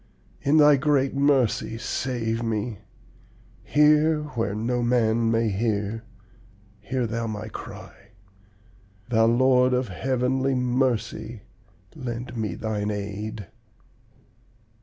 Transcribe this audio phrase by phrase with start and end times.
[0.41, 2.79] In Thy great mercy, save me!
[3.61, 6.05] Hear where no man may hear,
[6.79, 8.07] hear Thou my cry;
[9.09, 11.43] Thou Lord of heavenly mercy,
[11.95, 13.45] lend me thine aid!'